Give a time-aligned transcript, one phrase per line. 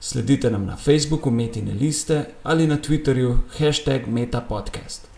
[0.00, 5.08] Sledite nam na Facebooku Metine liste ali na Twitterju hashtag MetaPodcast.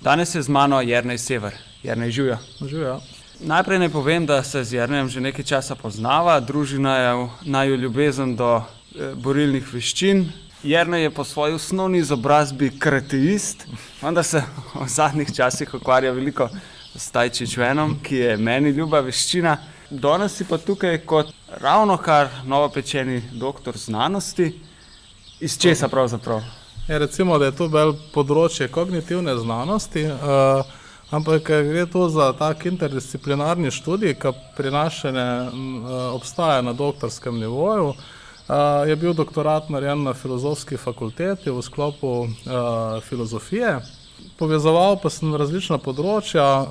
[0.00, 1.52] Danes je z mano Jrnej Sever,
[1.82, 2.38] Jrnej Žuja.
[2.60, 3.00] Živijo.
[3.40, 8.36] Najprej naj povem, da se z Jrnejem že nekaj časa poznava, družina je naju ljubezen
[8.36, 10.28] do eh, borilnih veščin.
[10.62, 13.66] Jrnej je po svoji osnovni izobrazbi krateist,
[14.02, 14.42] vendar se
[14.84, 16.48] v zadnjih časih ukvarja veliko
[16.96, 19.56] s tajčičvenom, ki je meni ljuba veščina.
[19.90, 24.60] Danes si pa tukaj kot ravno kar novopečeni doktor znanosti.
[25.40, 26.40] Iz česa pravzaprav?
[26.88, 30.64] Ja, recimo, da je to bolj področje kognitivne znanosti, uh,
[31.10, 37.94] ampak eh, gre to za tak interdisciplinarni študij, ki prinašene uh, obstaja na doktorskem nivoju.
[37.94, 43.78] Uh, je bil doktorat narejen na filozofski fakulteti v sklopu uh, filozofije,
[44.38, 46.66] povezoval pa sem različna področja,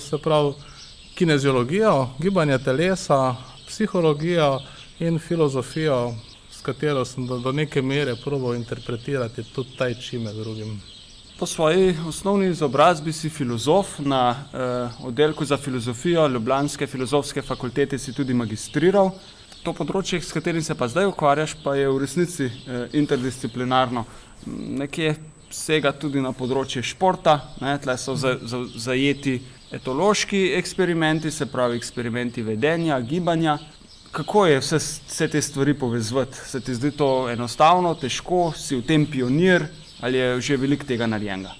[0.00, 0.54] se pravi
[1.16, 3.34] kineziologijo, gibanje telesa,
[3.72, 4.60] psihologijo
[4.98, 6.14] in filozofijo,
[6.50, 10.80] s katero sem do, do neke mere proval interpretirati tudi taj čim med drugim.
[11.38, 18.12] Po svoji osnovni izobrazbi si filozof na eh, oddelku za filozofijo Ljubljanske filozofske fakultete si
[18.12, 19.10] tudi magistriral.
[19.62, 24.04] To področje, s katerim se pa zdaj ukvarjaš, pa je v resnici eh, interdisciplinarno.
[24.82, 25.16] Nekje
[25.52, 29.38] sega tudi na področje športa, ne, tle so za, za, zajeti
[29.72, 33.58] etološki eksperimenti, se pravi eksperimenti vedenja, gibanja.
[34.12, 36.36] Kako je vse, vse te stvari povezati?
[36.36, 39.70] Se ti zdi to enostavno, težko, si v tem pionir
[40.02, 41.54] ali je že veliko tega narejenega?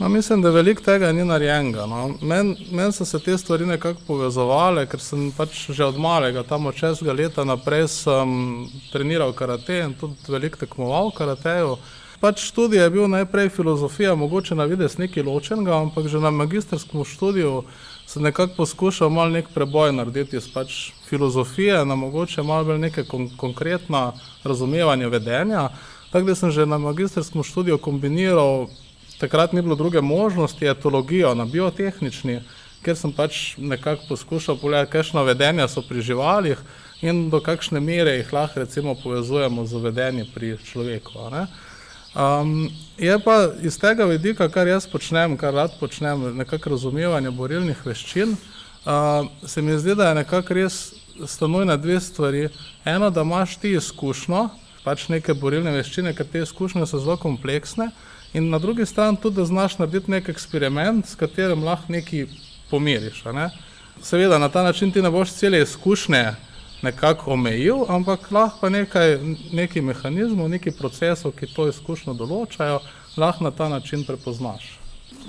[0.00, 1.86] No, mislim, da veliko tega ni narejenega.
[1.86, 2.14] No.
[2.20, 6.66] Meni men so se te stvari nekako povezovale, ker sem pač že od malega, tam
[6.66, 7.86] od šestega leta naprej,
[8.92, 11.76] treniral karate in tudi veliko tekmoval v karateju
[12.22, 17.02] pač študij je bil najprej filozofija, mogoče na vides nekaj ločenega, ampak že na magistrskem
[17.04, 17.64] študiju
[18.06, 23.02] sem nekako poskušal malo nek preboj narediti iz pač filozofije na mogoče malo bolj neke
[23.04, 24.12] kon konkretna
[24.44, 25.68] razumevanje vedenja.
[26.12, 28.68] Tako da sem že na magistrskem študiju kombiniral,
[29.18, 32.38] takrat ni bilo druge možnosti, etologijo na biotehnični,
[32.86, 36.62] ker sem pač nekako poskušal pogledati, kakšno vedenje so pri živalih
[37.02, 41.30] in do kakšne mere jih lahko recimo povezujemo z vedenjem pri človeku.
[41.34, 41.46] Ne?
[42.14, 47.86] Um, je pa iz tega vidika, kar jaz počnem, kar rad počnem, nekako razumevanje borilnih
[47.86, 48.34] veščin,
[48.84, 50.92] uh, se mi zdi, da je nekako res
[51.26, 52.48] stanujna dve stvari.
[52.84, 54.48] Eno, da imaš ti izkušnjo,
[54.84, 57.88] pač neke borilne veščine, ker te izkušnje so zelo kompleksne,
[58.36, 62.26] in na drugi strani tudi, da znaš narediti nek eksperiment, s katerim lahko nekaj
[62.70, 63.24] pomiriš.
[63.32, 63.48] Ne?
[64.02, 66.26] Seveda, na ta način ti ne boš cele izkušnje
[66.82, 69.18] nekako omejil, ampak lahko nekaj,
[69.52, 72.80] nekaj mehanizmov, nekaj procesov, ki to izkušnjo določajo,
[73.16, 74.78] lahko na ta način prepoznaš.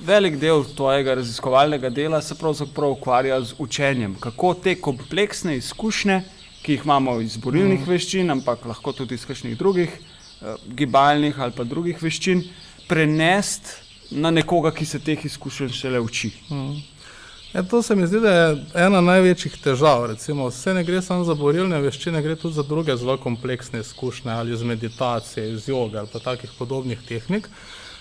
[0.03, 6.23] Velik del tvojega raziskovalnega dela se pravzaprav ukvarja z učenjem, kako te kompleksne izkušnje,
[6.63, 7.89] ki jih imamo iz borilnih mm.
[7.91, 12.43] veščin, ampak lahko tudi iz kakšnih drugih eh, gibalnih ali pa drugih veščin,
[12.87, 16.31] prenesti na nekoga, ki se teh izkušenj šele uči.
[16.49, 16.92] Mm.
[17.53, 20.07] E, to se mi zdi, da je ena največjih težav.
[20.09, 24.31] Recimo, vse ne gre samo za borilne veščine, gre tudi za druge zelo kompleksne izkušnje
[24.31, 27.49] ali iz meditacije, iz joge ali pa takih podobnih tehnik.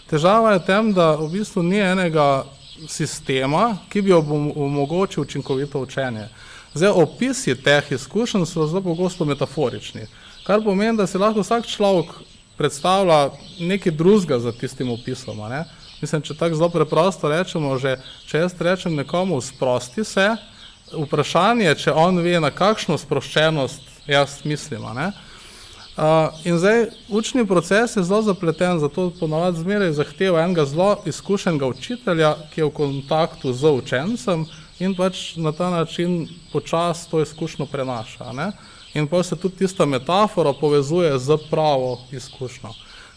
[0.08, 2.44] Težava je v tem, da v bistvu ni enega
[2.88, 6.28] sistema, ki bi omogočil učinkovito učenje.
[6.74, 10.06] Zdaj, opisi teh izkušenj so zelo pogosto metaforični,
[10.46, 12.16] kar pomeni, da si lahko vsak človek
[12.56, 13.30] predstavlja
[13.60, 15.44] nekaj drugega za tistim opisom.
[15.50, 15.64] Ne?
[16.02, 17.96] Mislim, če tako zelo preprosto rečemo, že
[18.26, 20.32] če jaz rečem nekomu, sprosti se,
[20.90, 24.82] vprašanje, če on ve, na kakšno sproščenost jaz mislim.
[24.82, 31.68] Uh, in zdaj učni proces je zelo zapleten, zato ponovadi zmeraj zahteva enega zelo izkušenega
[31.68, 34.46] učitelja, ki je v kontaktu z učencem
[34.80, 38.32] in pač na ta način počasi to izkušnjo prenaša.
[38.32, 38.50] Ne?
[38.94, 42.72] In pa se tudi tista metafora povezuje z pravo izkušnjo.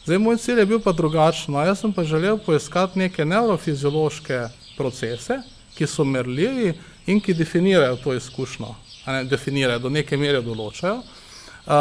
[0.06, 1.54] Zdaj, moj cilj je bil pa drugačen.
[1.54, 4.44] No, jaz sem pa želel poiskati neke neurofiziološke
[4.78, 5.40] procese,
[5.74, 6.74] ki so merljivi
[7.08, 8.76] in ki definirajo to izkušnjo,
[9.08, 11.00] ne definirajo, do neke mere določajo.
[11.66, 11.74] Uh,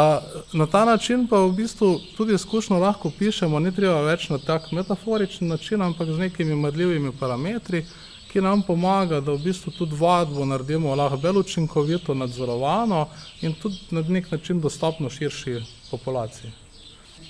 [0.57, 4.71] na ta način pa v bistvu tudi izkušnjo lahko pišemo, ni treba več na tak
[4.73, 7.85] metaforičen način, ampak z nekimi merljivimi parametri,
[8.33, 13.05] ki nam pomaga, da v bistvu tudi vadbo naredimo lahko bolj učinkovito, nadzorovano
[13.45, 15.59] in tudi na nek način dostopno širši
[15.91, 16.64] populaciji.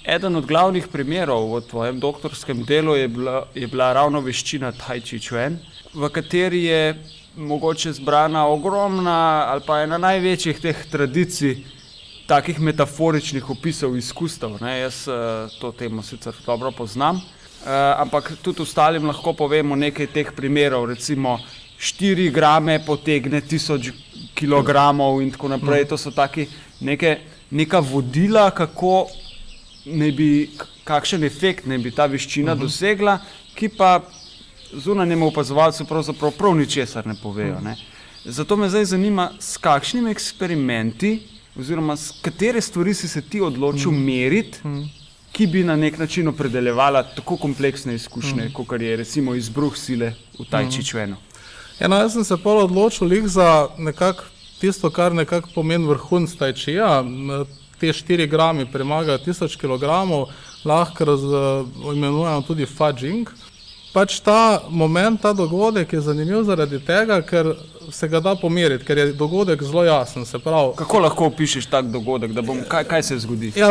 [0.03, 5.01] Eden od glavnih primerov v tvojem doktorskem delu je bila, je bila ravno veščina Tai
[5.01, 5.57] Chi Chuan,
[5.93, 6.95] v kateri je
[7.35, 11.63] mogoče zbrana ogromna ali pa ena največjih teh tradicij,
[12.27, 14.57] takih metaforičnih opisov izkustev.
[14.61, 14.79] Ne?
[14.79, 17.69] Jaz uh, to temo sicer dobro poznam, uh,
[18.01, 21.39] ampak tudi ostalim lahko povemo nekaj teh primerov, recimo
[21.79, 23.91] 4 grame potegne 1000
[24.35, 24.69] kg
[25.21, 25.85] in tako naprej.
[25.89, 26.47] To so taki
[26.81, 27.19] neke,
[27.51, 29.07] neka vodila, kako
[29.85, 30.49] ne bi,
[30.83, 32.61] kakšen efekt ne bi ta veščina uh -huh.
[32.61, 33.19] dosegla,
[33.55, 34.01] ki pa
[34.73, 37.59] zunanjemu opazovalcu pravzaprav prav ničesar ne povejo.
[37.63, 37.75] Ne.
[38.25, 41.19] Zato me zdaj zanima, s kakšnimi eksperimenti,
[41.59, 44.05] oziroma s katere stvari si se ti odločil mm.
[44.05, 44.83] meriti, mm.
[45.31, 48.53] ki bi na nek način opredeljevala tako kompleksne izkušnje, mm.
[48.53, 51.15] kot je recimo izbruh sile v Tajčičvenu.
[51.15, 51.35] Mm.
[51.79, 54.23] Ja, no, jaz sem se pol odločil za nekako
[54.59, 57.03] tisto, kar nekako pomeni vrhunc Tajčija.
[57.79, 59.83] Te 4 grami premagajo 1000 kg,
[60.65, 61.17] lahko
[61.93, 63.29] imenujemo tudi fudging
[63.95, 67.53] pač ta moment, ta dogodek je zanimiv zaradi tega, ker
[67.91, 70.25] se ga da pomeriti, ker je dogodek zelo jasen.
[70.43, 73.53] Pravi, Kako lahko opišeš tak dogodek, da bom, kaj, kaj se zgodi?
[73.55, 73.69] Ja,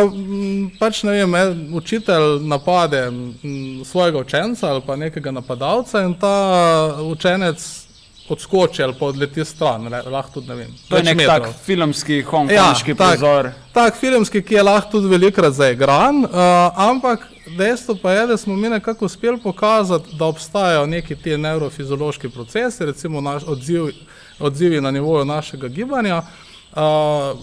[0.80, 1.36] pač ne vem,
[1.76, 3.04] učitelj napade
[3.84, 6.36] svojega učenca ali pa nekega napadalca in ta
[7.04, 7.83] učenec
[8.28, 9.88] odskoči ali pa odleti stran.
[10.06, 10.70] Lahko tudi ne vem.
[10.88, 11.38] To je nek metrov.
[11.38, 13.50] tak filmski, hongkonški ja, prizor.
[13.50, 16.30] Tak, tak filmski, ki je lahko tudi velikrat zaigran, uh,
[16.88, 17.26] ampak
[17.58, 22.86] dejstvo pa je, da smo mi nekako uspeli pokazati, da obstajajo neki ti neurofiziološki procesi,
[22.86, 23.90] recimo naš odziv,
[24.38, 26.24] odzivi na nivoju našega gibanja, uh,
[26.76, 27.34] uh,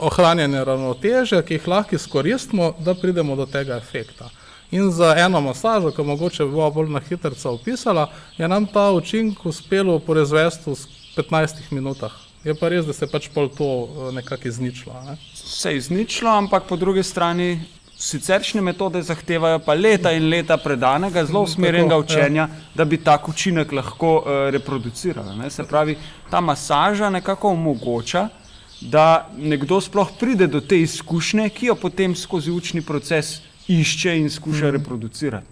[0.00, 4.30] ohranjanje ravnoteže, ki jih lahko izkoristimo, da pridemo do tega efekta.
[4.70, 9.46] In za eno masažo, ki mogoče bo bolj na hitro opisala, je nam ta učinek
[9.46, 10.76] uspelo proizvesti v
[11.16, 12.12] 15 minutah.
[12.44, 14.94] Je pa res, da se pač pol to nekako izničilo.
[15.06, 15.16] Ne?
[15.34, 17.60] Se je izničilo, ampak po drugi strani
[17.98, 21.98] siceršne metode zahtevajo pa leta in leta predanega, zelo usmerjenega ja.
[21.98, 25.36] učenja, da bi tak učinek lahko uh, reproducirali.
[25.38, 25.50] Ne?
[25.50, 25.96] Se pravi,
[26.30, 28.28] ta masaža nekako omogoča,
[28.80, 34.30] da nekdo sploh pride do te izkušnje, ki jo potem skozi učni proces išče in
[34.30, 34.70] skuša mm.
[34.70, 35.46] reproducirati.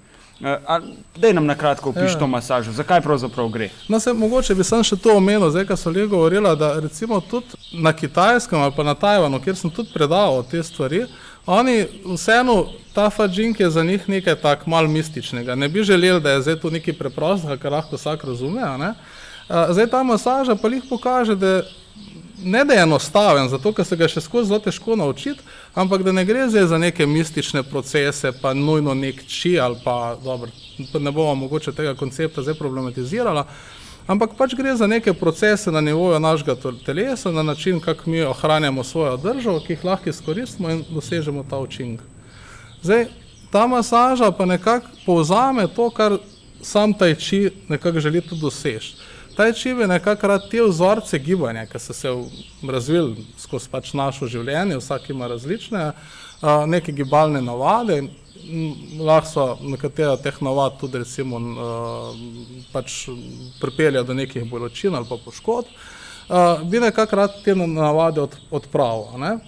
[1.16, 2.18] Dej nam na kratko opiši ja.
[2.18, 3.68] to masažo, zakaj pravzaprav gre.
[3.88, 7.20] No, se, mogoče bi sem še to omenil, zdaj, ko so ljudje govorili, da recimo
[7.20, 11.04] tudi na kitajskem ali pa na Tajvanu, kjer sem tudi predaval te stvari,
[11.46, 15.54] Oni vseeno, ta fadžink je za njih nekaj tako malo mističnega.
[15.54, 18.62] Ne bi želeli, da je zdaj to nekaj preprostega, kar lahko vsak razume.
[19.48, 21.62] Zdaj ta masaža pa jih pokaže, da
[22.44, 25.40] ne da je enostaven, zato ker se ga še skozi zelo težko naučiti,
[25.74, 30.16] ampak da ne gre zdaj za neke mistične procese, pa nujno nek či ali pa
[30.24, 33.46] dobro, ne bomo mogoče tega koncepta zdaj problematizirala
[34.06, 36.56] ampak pač gre za neke procese na nivoju našega
[36.86, 41.58] telesa, na način, kako mi ohranjamo svojo državo, ki jih lahko izkoristimo in dosežemo ta
[41.58, 42.00] učinek.
[42.82, 43.06] Zdaj,
[43.50, 46.18] ta masaža pa nekako povzame to, kar
[46.62, 48.96] sam taj či nekako želi tudi doseči.
[49.36, 52.10] Taj či je nekako rad te vzorce gibanja, ki so se
[52.68, 55.90] razvili skozi pač našo življenje, vsak ima različne,
[56.70, 58.02] neke gibalne navade,
[59.00, 61.40] lahko so nekatera teh navad tudi recimo
[62.72, 63.08] pač
[63.60, 65.70] pripelje do nekih bolečin ali pa poškodb,
[66.70, 69.40] bi nekako rad te navade od, odpravil.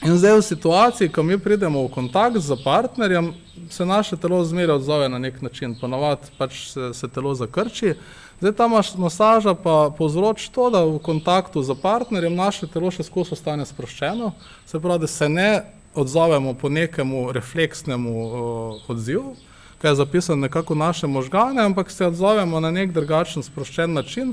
[0.00, 3.34] In zdaj v situaciji, ko mi pridemo v kontakt z partnerjem,
[3.70, 7.94] se naše telo zmeraj odzove na nek način, ponavadi pač se, se telo zakrči.
[8.40, 13.36] Zdaj ta masaža pa povzroči to, da v kontaktu z partnerjem naše telo še skozi
[13.36, 14.32] ostane sproščeno,
[14.66, 15.50] se pravi, da se ne
[15.94, 19.34] odzovemo po nekemu refleksnemu uh, odzivu,
[19.80, 24.32] ki je zapisan nekako v naše možgane, ampak se odzovemo na nek drugačen, sproščen način,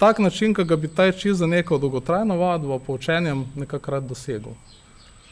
[0.00, 4.56] tak način, ki ga bi taj čist za neko dolgotrajno vadbo, poučenjem nekako rad dosegel.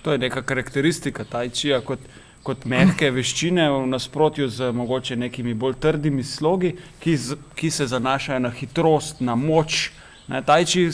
[0.02, 1.98] To je neka karakteristika taj čija kot,
[2.42, 7.86] kot mehke veščine v nasprotju z mogoče nekimi bolj trdimi slogi, ki, z, ki se
[7.86, 9.90] zanašajo na hitrost, na moč.
[10.28, 10.88] Taj či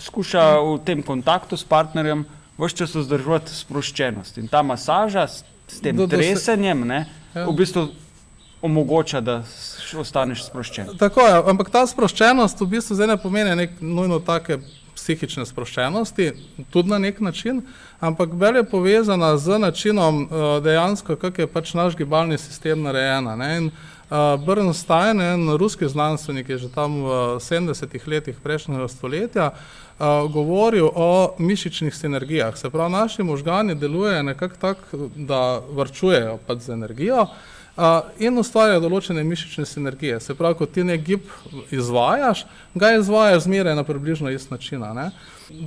[0.00, 2.24] skuša v tem kontaktu s partnerjem
[2.58, 4.38] vse čas vzdrževati sproščenost.
[4.38, 7.44] In ta masaža s, s tem do, do tresenjem ne, ja.
[7.48, 7.88] v bistvu
[8.64, 9.42] omogoča, da
[9.98, 10.94] ostaneš sproščen.
[10.98, 14.62] Tako je, ampak ta sproščenost v bistvu zdaj ne pomeni nek nujno take
[14.94, 16.30] psihične sproščenosti,
[16.70, 17.62] tudi na nek način,
[18.00, 23.26] ampak bolj je povezana z načinom uh, dejansko, kako je pač naš gibalni sistem narejen.
[24.10, 30.90] Uh, Bernstein, en ruski znanstvenik, je že tam v 70-ih letih prejšnjega stoletja, uh, govoril
[30.94, 32.56] o mišičnih sinergijah.
[32.56, 37.26] Se pravi, naši možgani delujejo nekako tako, da vrčujejo pač z energijo
[38.22, 40.20] in ustvarjajo določene mišične sinergije.
[40.22, 41.30] Se pravi, ko ti nek gib
[41.74, 44.84] izvajaš, ga izvajaš zmeraj na približno ist način.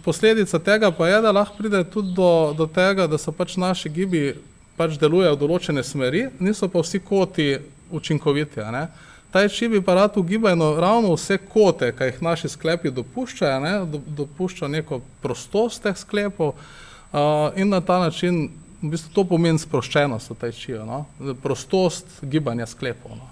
[0.05, 3.89] Posledica tega pa je, da lahko pride tudi do, do tega, da so pač naši
[3.89, 4.37] gibi
[4.77, 7.57] pač delujejo v določene smeri, niso pa vsi koti
[7.91, 8.61] učinkoviti.
[8.71, 8.87] ne.
[9.31, 13.73] Tai chi bi pa rad ugibajno ravno vse kote, ki jih naši sklepi dopuščajo, ne,
[13.85, 18.47] do, dopušča neko prostost teh sklepov uh, in na ta način
[18.81, 21.05] v bistvu to pomeni sproščenost v tai chiju, no,
[21.41, 23.17] prostost gibanja sklepov.
[23.17, 23.25] No.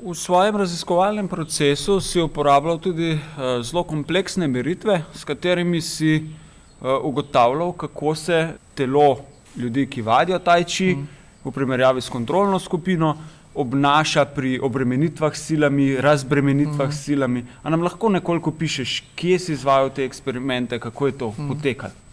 [0.00, 6.96] V svojem raziskovalnem procesu si uporabljal tudi uh, zelo kompleksne meritve, s katerimi si uh,
[7.04, 8.38] ugotavljal, kako se
[8.74, 9.24] telo
[9.56, 11.08] ljudi, ki vadijo tajči, mm.
[11.44, 13.16] v primerjavi s kontrolno skupino,
[13.54, 16.92] obnaša pri obremenitvah s silami, razbremenitvah mm.
[16.92, 17.44] s silami.
[17.62, 21.48] A nam lahko nekoliko pišeš, kje si izvajal te eksperimente, kako je to mm.
[21.48, 22.09] potekalo?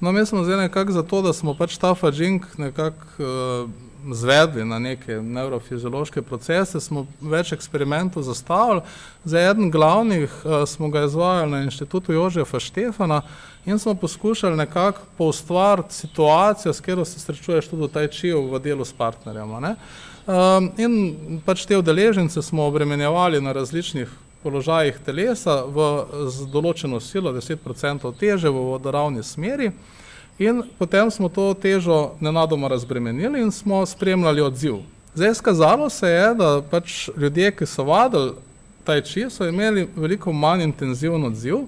[0.00, 3.70] No, mi smo zdaj nekako zato, da smo pač ta fadžink nekako uh,
[4.12, 8.82] zvedli na neke neurofiziološke procese, smo več eksperimentov zastavili.
[9.24, 13.22] Za eden glavnih uh, smo ga izvajali na inštitutu Jožefa Štefana
[13.66, 18.60] in smo poskušali nekako poustvariti situacijo, s katero se srečuješ tudi v taj čiju v
[18.60, 19.50] delu s partnerjem.
[19.54, 24.08] Um, in pač te udeležence smo obremenjevali na različnih
[24.44, 25.88] položajih telesa v,
[26.28, 29.72] z določeno silo, 10% teže v vodoravni smeri.
[30.38, 34.82] In potem smo to težo nenadoma razbremenili in smo spremljali odziv.
[35.14, 38.34] Zdaj, skazalo se je, da pač ljudje, ki so vadili
[38.84, 41.64] taj či, so imeli veliko manj intenziven odziv,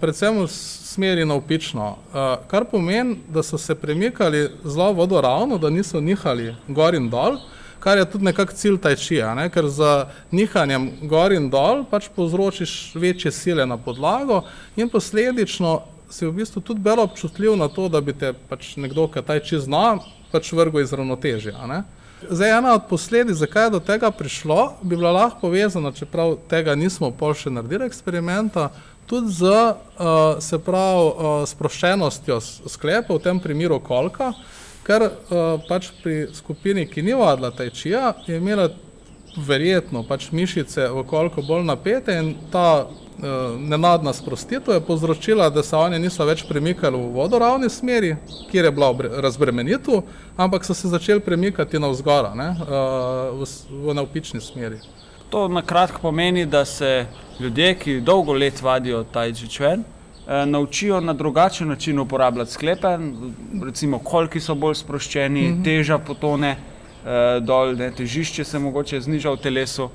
[0.00, 6.00] predvsem v smeri navpično, uh, kar pomeni, da so se premikali zelo vodoravno, da niso
[6.00, 7.40] nihali gor in dol,
[7.82, 9.48] kar je tudi nekako cilj tajčija, ne?
[9.50, 9.88] ker z
[10.30, 14.44] nihanjem gor in dol pač povzročiš večje sile na podlago
[14.76, 15.80] in posledično
[16.12, 19.64] si v bistvu tudi bolj občutljiv na to, da bi te pač nekdo, ki tajči
[19.64, 19.98] zna,
[20.30, 21.82] pač vrgo iz ravnotežja.
[22.30, 26.76] Zdaj, ena od posledic, zakaj je do tega prišlo, bi bila lahko povezana, čeprav tega
[26.78, 28.68] nismo pol še naredili eksperimenta,
[29.10, 32.38] tudi z, uh, se pravi, uh, sproščenostjo
[32.70, 34.30] sklepa, v tem primeru kolka,
[34.86, 38.68] ker uh, pač pri skupini, ki ni vadila tajčija, je imela
[39.36, 45.76] verjetno pač mišice okoliko bolj napete in ta uh, nenadna sprostitev je povzročila, da se
[45.76, 48.16] oni niso več premikali v vodoravni smeri,
[48.50, 48.92] kjer je bila
[49.24, 50.02] razbremenitev,
[50.36, 53.48] ampak so se začeli premikati navzgora, ne, uh, v,
[53.86, 54.82] v navpični smeri.
[55.32, 57.06] To na kratko pomeni, da se
[57.40, 62.98] ljudje, ki dolgo let vadijo tajči čven, Eh, naučijo na drugačen način uporabljati sklepe,
[63.64, 65.64] recimo kolki so bolj sproščeni, mm -hmm.
[65.64, 69.88] teža potone eh, dol, ne, težišče se mogoče zniža v telesu.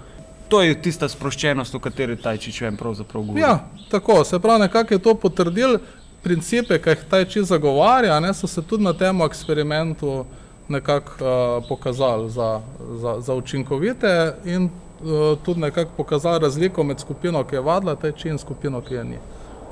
[0.47, 3.41] To je tista sproščenost, o kateri Tajči čujem pravzaprav govori.
[3.41, 3.59] Ja,
[3.91, 5.77] tako, se pravi, nekako je to potrdil,
[6.23, 10.25] principe, ki jih Tajči zagovarja, ne, so se tudi na tem eksperimentu
[10.69, 12.61] nekako uh, pokazali za,
[13.01, 18.29] za, za učinkovite in uh, tudi nekako pokazali razliko med skupino, ki je vadila Tajči
[18.29, 19.17] in skupino, ki je ni.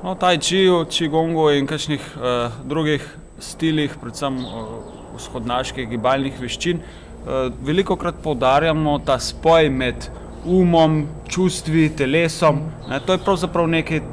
[0.06, 3.02] No, taj čiju, čigongu in kakšnih uh, drugih
[3.42, 4.68] stilih, predvsem uh,
[5.16, 10.06] vzhodnaških gibalnih veščin, uh, veliko krat poudarjamo ta spoj med
[10.46, 12.60] umom, čustvi, telesom.
[12.86, 14.04] Ne, to je pravzaprav nekaj,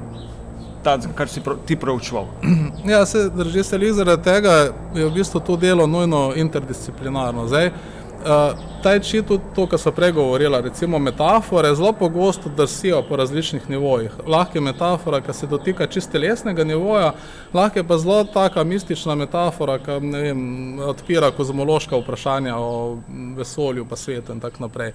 [0.84, 2.26] tad, kar si prav, ti preučval.
[2.90, 4.56] Ja, se drži se li zaradi tega,
[4.98, 7.46] je v bistvu to delo nujno interdisciplinarno.
[7.54, 7.70] Zdaj,
[8.84, 14.12] taj či tudi to, kar so pregovorila, recimo metafore, zelo pogosto drsijo po različnih nivojih.
[14.27, 17.13] Lahko je metafora, ki se dotika čiste lesnega nivoja,
[17.53, 22.98] lahko je pa zelo taka mistična metafora, ki vem, odpira kozmološka vprašanja o
[23.38, 24.94] vesolju, pa svetu in tako naprej.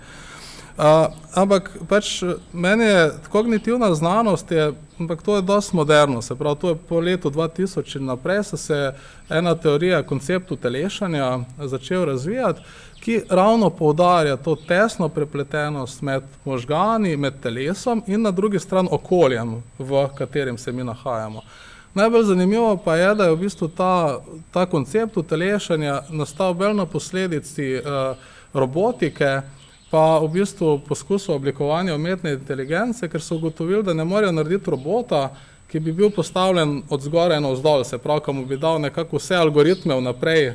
[0.78, 6.56] Uh, ampak pač meni je kognitivna znanost, je, ampak to je dosti moderno, se pravi,
[6.60, 8.92] to je po letu 2000 in naprej se
[9.28, 12.60] ena teorija konceptu telešanja začel razvijati
[13.00, 19.62] ki ravno poudarja to tesno prepletenost med možgani, med telesom in na drugi strani okoljem,
[19.78, 21.42] v katerem se mi nahajamo.
[21.94, 24.20] Najbolj zanimivo pa je, da je v bistvu ta,
[24.52, 28.16] ta koncept utelešanja nastal bolj na posledici uh,
[28.52, 29.40] robotike,
[29.90, 35.30] pa v bistvu poskusu oblikovanja umetne inteligence, ker so ugotovili, da ne morejo narediti robota,
[35.68, 39.16] ki bi bil postavljen od zgoraj na vzdolj, se pravi, ko mu bi dal nekako
[39.16, 40.52] vse algoritme vnaprej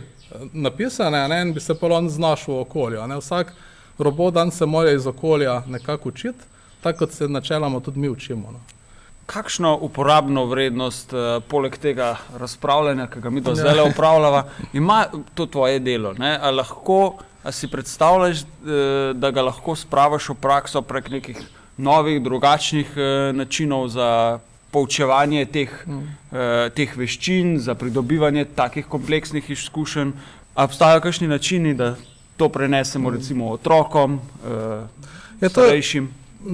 [0.54, 3.08] napisane ne, in bi se pa on znašel v okolju.
[3.08, 3.18] Ne.
[3.18, 3.54] Vsak
[3.98, 6.40] robot dan se mora iz okolja nekako učiti,
[6.82, 8.52] tako kot se načeloma tudi mi učimo.
[8.52, 8.60] No.
[9.25, 13.56] Kakšno uporabno vrednost, eh, poleg tega razpravljanja, ki ga mi do ja.
[13.56, 16.16] zdaj upravljamo, ima to tvoje delo?
[16.20, 18.46] A lahko, a si predstavljaš, eh,
[19.13, 21.40] da ga lahko spravaš v prakso prek nekih
[21.78, 24.40] novih, drugačnih eh, načinov za
[24.74, 26.00] poučevanje teh, mm.
[26.00, 30.12] uh, teh veščin, za pridobivanje takih kompleksnih izkušenj.
[30.56, 31.94] Obstajajo kakšni načini, da
[32.38, 33.13] to prenesemo mm.
[33.13, 36.10] recimo otrokom, uh, starejšim?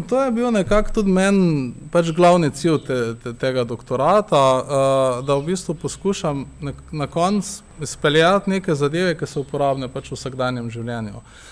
[0.09, 5.39] To je bil nekako tudi meni pač glavni cilj te, te, tega doktorata, uh, da
[5.39, 10.69] v bistvu poskušam na, na koncu izpeljati neke zadeve, ki so uporabne pač v vsakdanjem
[10.69, 11.23] življenju.
[11.23, 11.49] Uh,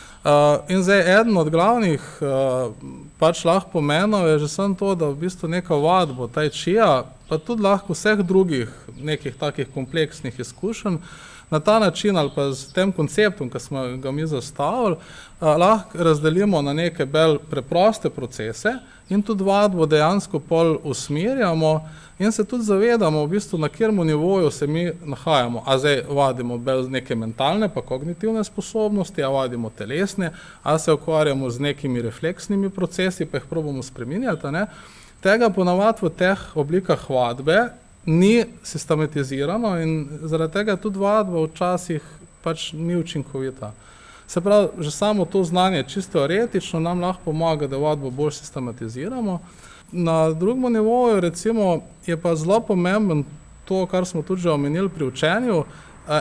[0.67, 2.73] in zdaj eden od glavnih uh,
[3.19, 7.37] pač lahko pomenov je že samo to, da v bistvu neka vadba, taj čija, pa
[7.37, 10.99] tudi lahko vseh drugih nekih takih kompleksnih izkušenj,
[11.49, 16.03] na ta način ali pa s tem konceptom, ki smo ga mi zastavili, uh, lahko
[16.03, 18.73] razdelimo na neke bolj preproste procese
[19.09, 21.89] in tudi vadbo dejansko pol usmerjamo
[22.19, 25.63] in se tudi zavedamo, v bistvu, na katerem nivoju se mi nahajamo.
[25.65, 30.31] A zdaj vadimo bolj neke mentalne, pa kognitivne sposobnosti, a vadimo telesne,
[30.63, 34.47] a se ukvarjamo z nekimi refleksnimi procesi, pa jih probujemo spremenjati.
[34.51, 34.65] Ne?
[35.21, 37.69] Tega ponavadi v teh oblikah vadbe
[38.07, 42.01] ni sistematizirano in zaradi tega tudi vadba včasih
[42.43, 43.73] pač ni učinkovita.
[44.27, 49.39] Se pravi, že samo to znanje, čisto teoretično, nam lahko pomaga, da vadbo bolj sistematiziramo.
[49.91, 53.23] Na drugem nivoju recimo, je pa zelo pomemben
[53.65, 55.63] to, kar smo tudi že omenili pri učenju,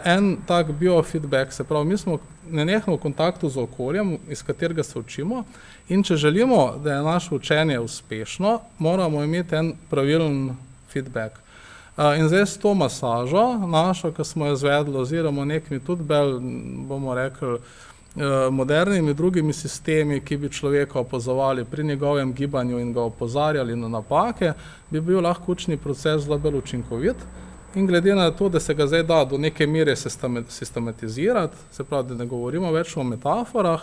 [0.04, 2.18] en tak biofeedback, se pravi, mi smo
[2.50, 5.44] nenehno v kontaktu z okoljem, iz katerega se učimo
[5.88, 10.56] in če želimo, da je naše učenje uspešno, moramo imeti en pravilen
[10.90, 11.45] feedback.
[11.96, 16.40] In zdaj s to masažo, našo, ki smo jo izvedli, oziroma nekimi tudi bolj,
[16.88, 17.58] bomo rekli,
[18.50, 24.52] modernimi drugimi sistemi, ki bi človeka opazovali pri njegovem gibanju in ga opozarjali na napake,
[24.90, 27.16] bi bil lahko učni proces zelo bolj učinkovit.
[27.76, 29.96] In glede na to, da se ga zdaj da do neke mere
[30.48, 33.82] sistematizirati, se pravi, da ne govorimo več o metaforah,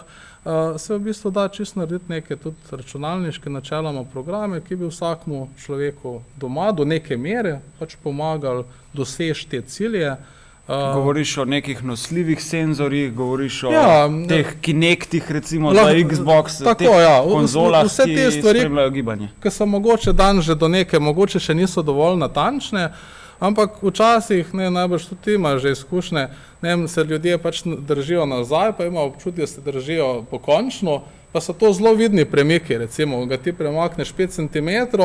[0.81, 6.15] se v bistvu da čisto narediti neke tudi računalniške načeloma programe, ki bi vsakmu človeku
[6.41, 10.15] doma do neke mere pač pomagali doseči te cilje.
[10.67, 16.63] Uh, govoriš o nekih nosljivih senzorjih, govoriš o ja, teh kinektih, recimo lahko, za Xbox,
[16.63, 18.61] tako, ja, konzolah, vse te stvari,
[19.43, 22.93] ki so mogoče dan že do neke, mogoče še niso dovolj natančne,
[23.43, 26.23] ampak včasih, ne, najbrž tudi imaš že izkušnje,
[26.61, 31.01] ne se ljudje pač držijo nazaj, pa ima občutek, da se držijo pokončno,
[31.35, 35.03] pa so to zelo vidni premiki, recimo, ga ti premakneš 5 cm,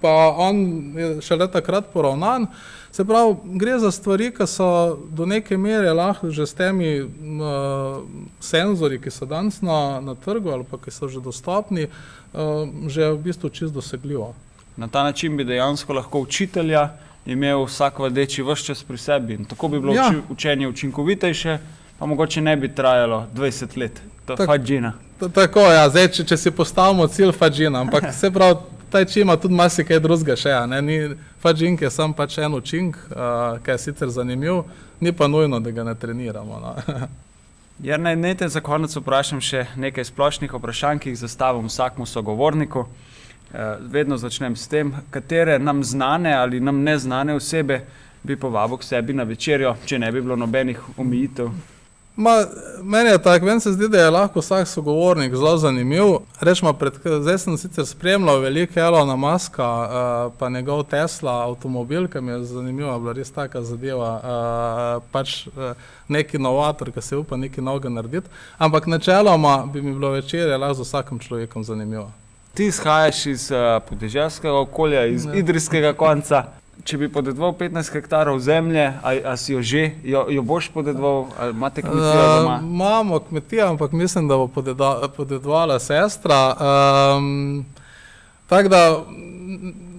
[0.00, 0.64] pa on
[0.96, 2.48] je še leta krat poravnan.
[2.96, 7.10] Se pravi, gre za stvari, ki so do neke mere lahko že s temi uh,
[8.40, 11.90] senzori, ki so danes na, na trgu ali pa ki so že dostopni,
[12.32, 14.32] uh, že v bistvu čist dosegljivo.
[14.76, 16.88] Na ta način bi dejansko lahko učitelja
[17.26, 20.12] imel vsak vadeči vse čas pri sebi in tako bi bilo ja.
[20.30, 21.58] učenje učinkovitejše,
[21.98, 24.00] pa mogoče ne bi trajalo 20 let.
[24.24, 24.92] To je fadžina.
[25.34, 28.56] Tako, ja, zdaj, če, če si postavimo cilj fadžina, ampak se pravi,
[28.96, 30.94] taj či ima tudi marsikaj drugega še, ne, ni
[31.42, 34.62] fadžink je sam pač en učink, uh, ki je sicer zanimiv,
[35.04, 36.60] ni pa nujno, da ga ne treniramo.
[36.62, 36.72] No.
[37.88, 42.08] Jer naj ne te za konec vprašam še nekaj splošnih vprašanj, ki jih zastavim vsakmu
[42.08, 42.86] sogovorniku.
[42.86, 47.82] Uh, vedno začnem s tem, katere nam znane ali nam neznane osebe
[48.24, 51.52] bi povabil k sebi na večerjo, če ne bi bilo nobenih omejitev.
[52.16, 52.44] Ma,
[52.82, 56.04] meni je tako, meni se zdi, da je lahko vsak sogovornik zelo zanimiv.
[56.40, 62.20] Rečemo, pred, zdaj sem sicer spremljal veliko Elona Maska, uh, pa njegov Tesla avtomobil, ki
[62.20, 65.76] mi je zanimiva, bila res taka zadeva, uh, pač uh,
[66.08, 68.32] neki inovator, ki se upa nekaj novega narediti.
[68.58, 72.10] Ampak načeloma bi mi bilo večerje lahko z vsakim človekom zanimivo.
[72.54, 75.38] Ti izhajaš iz uh, podeželskega okolja, iz ne.
[75.38, 76.46] idrijskega konca
[76.84, 81.54] če bi podedoval 15 hektarov zemlje, ali si jo že, jo, jo boš podedoval, ali
[81.56, 82.44] imate kmetijo?
[82.46, 84.48] Uh, imamo kmetijo, ampak mislim, da bo
[85.16, 86.56] podedovala sestra.
[86.58, 87.64] Um,
[88.46, 89.04] Tako da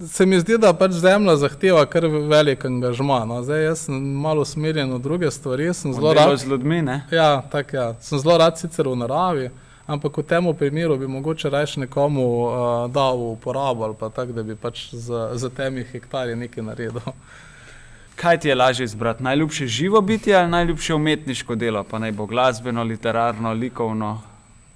[0.08, 3.24] se mi zdi, da pač zemlja zahteva kar velik angažma.
[3.28, 3.42] No.
[3.42, 5.74] Zdaj jaz sem malo usmerjen v druge stvari.
[5.74, 6.80] Sem zelo rad z ljudmi.
[7.12, 7.92] Ja, tak, ja.
[8.00, 9.50] Sem zelo rad sicer v naravi.
[9.50, 12.52] Uh, ampak v tem primeru bi mogoče raje nekomu uh,
[12.92, 17.00] dal v uporabo ali pa tako, da bi pač za, za temi hektarji nekaj naredil.
[18.20, 19.22] Kaj ti je lažje izbrati?
[19.22, 24.20] Najljubše živo biti ali najljubše umetniško delo, pa naj bo glasbeno, literarno, likovno?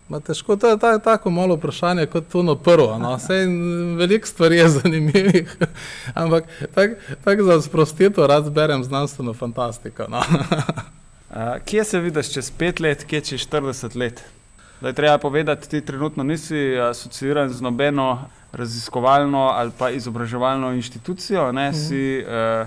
[0.09, 2.99] Ma težko, to je ta, tako malo vprašanje kot to na prvo.
[2.99, 3.19] No.
[3.99, 5.57] Veliko stvari je zanimivih,
[6.23, 6.45] ampak
[6.75, 6.95] tako
[7.25, 10.07] tak za sprostitev rad berem znanstveno fantastiko.
[10.09, 10.19] No.
[10.19, 14.23] uh, kje se vidiš čez pet let, kje čez 40 let?
[14.83, 21.53] Da je treba povedati, ti trenutno nisi asociiran z nobeno raziskovalno ali pa izobraževalno inštitucijo,
[21.53, 21.75] ne, mm.
[21.75, 22.67] si uh,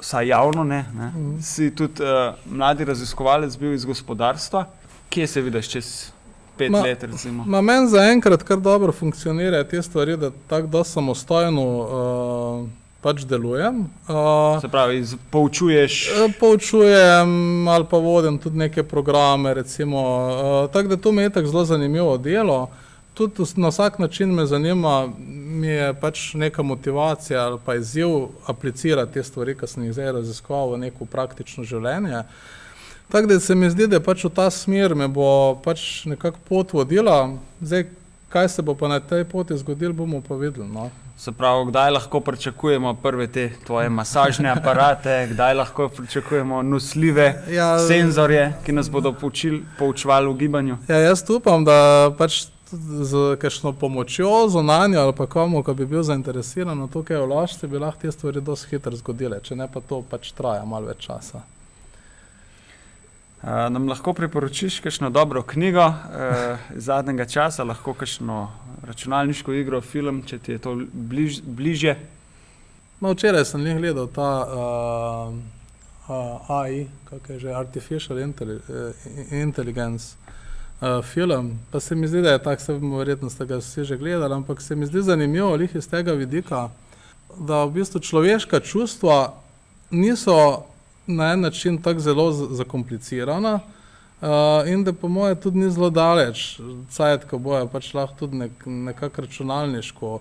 [0.00, 1.42] vsaj javno, ne, ne, mm.
[1.42, 4.66] si tudi uh, mladi raziskovalec bil iz gospodarstva.
[5.10, 6.10] Kje se vidiš čez
[6.56, 7.04] pet ma, let?
[7.46, 11.62] Ma meni zaenkrat kar dobro funkcionirajo te stvari, da tako da samostojno.
[11.62, 13.84] Uh, pač delujem.
[14.08, 16.08] Uh, Se pravi, poučuješ?
[16.08, 19.54] E, poučujem ali pa vodim tudi neke programe.
[19.54, 22.68] Recimo, uh, tako da to mi je tako zelo zanimivo delo.
[23.16, 28.08] tudi na vsak način me zanima, mi je pač neka motivacija ali pa izziv
[28.46, 32.22] aplicirati te stvari, ki sem jih zdaj raziskoval v neko praktično življenje.
[33.08, 36.72] Tako da se mi zdi, da pač v ta smer me bo pač nekako pot
[36.72, 37.30] vodila,
[37.60, 37.86] zdaj
[38.28, 40.68] kaj se bo pa na tej poti zgodilo, bomo pa videli.
[40.68, 40.90] No.
[41.16, 47.78] Se pravi, kdaj lahko pričakujemo prve te tvoje masažne aparate, kdaj lahko pričakujemo nosljive Ja,
[47.78, 50.76] senzorje, ki nas bodo poučili, poučevali v gibanju.
[50.88, 52.46] Ja, jaz upam, da pač
[53.02, 57.66] z kakšno pomočjo zunanjo ali pa komu, ki bi bil zainteresiran v to, kaj vložiti,
[57.66, 61.06] bi lahko te stvari dosti hitro zgodile, če ne pa to pač traja malo več
[61.06, 61.42] časa.
[63.42, 68.48] Uh, nam lahko priporočiš kakšno dobro knjigo uh, zadnjega časa, lahko kakšno
[68.86, 71.96] računalniško igro, film, če ti je to bliž, bližje.
[73.00, 75.34] No, včeraj sem jih gledal ta uh,
[76.08, 80.16] uh, AI, kako je že Artificial Intelli eh, Intelligence
[80.80, 83.84] uh, film, pa se mi zdi, da je tak, se bomo verjetno ste ga vsi
[83.84, 86.68] že gledali, ampak se mi zdi zanimivo lih iz tega vidika,
[87.38, 89.34] da v bistvu človeška čustva
[89.90, 90.64] niso
[91.06, 93.54] na en način tako zelo zakomplicirana.
[93.54, 93.75] Uh,
[94.66, 98.66] in da po mojem tudi ni zelo daleč, cajt, ko bojo pač lahko tudi nek,
[98.66, 100.18] nekako računalniško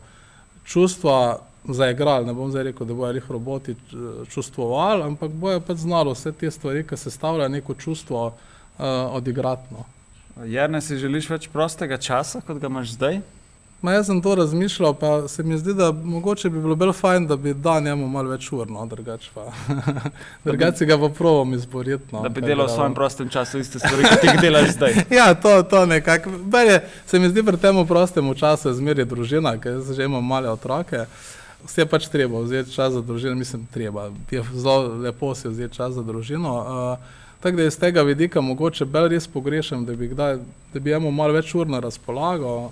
[0.65, 2.25] čustva zaigrali.
[2.25, 6.31] Ne bom zdaj rekel, da bojo jih roboti eh, čustvovali, ampak bojo pač znali vse
[6.31, 9.73] te stvari, ki se stavljajo neko čustvo uh, odigrati.
[9.73, 9.85] No.
[10.45, 13.21] Jerne, si želiš več prostega časa, kot ga imaš zdaj?
[13.85, 17.27] Ma jaz sem to razmišljal, pa se mi zdi, da mogoče bi bilo bolj fajn,
[17.27, 19.43] da bi dal njemu malo več ur, no, drugače pa.
[20.45, 22.03] drugače si ga pa provam izboriti.
[22.11, 24.97] No, da bi delal v svojem prostem času iste stvari, kot jih delaš zdaj.
[25.19, 26.33] Ja, to, to nekako.
[26.49, 31.05] Bolje se mi zdi pri tem prostem času zmeraj družina, ker že imam male otroke.
[31.65, 34.09] Vse je pač treba vzeti čas za družino, mislim, treba.
[34.31, 36.57] Je zelo lepo si vzeti čas za družino.
[36.57, 40.39] Uh, tako da iz tega vidika mogoče bolj res pogrešam, da bi, kdaj,
[40.73, 42.71] da bi imel malo več ur na razpolago, uh,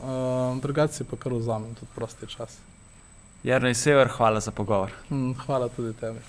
[0.61, 2.57] drugače si pa kar vzamem tudi prosti čas.
[3.43, 4.91] Jerne Sever, hvala za pogovor.
[5.09, 6.19] Hm, hvala tudi tebi.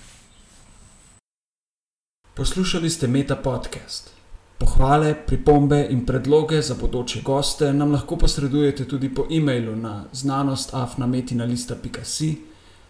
[2.33, 4.15] Poslušali ste Meta Podcast.
[4.57, 12.37] Pohvale, pripombe in predloge za bodoče goste nam lahko posredujete tudi po e-mailu na znanostafnametinalista.si,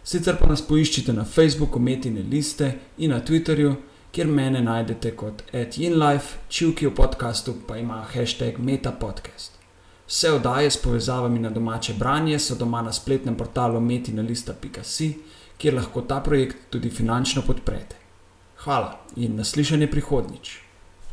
[0.03, 3.75] sicer pa nas poiščite na Facebooku Metine liste in na Twitterju,
[4.11, 9.54] kjer mene najdete kot @inlife, čivki v podkastu pa ima hashtag MetaPodcast.
[10.07, 15.13] Vse oddaje s povezavami na domače branje so doma na spletnem portalu metinalista.si,
[15.57, 17.95] kjer lahko ta projekt tudi finančno podprete.
[18.63, 20.64] Hvala in naslišanje prihodnjič.